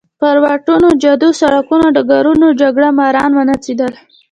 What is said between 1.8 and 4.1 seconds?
او ډګرونو جګړه ماران ونڅېدل.